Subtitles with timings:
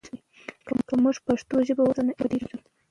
[0.87, 2.57] که موږ د پښتو ژبه وساتو، نو علم به ډیر وي.